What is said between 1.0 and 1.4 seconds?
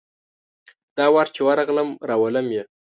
وار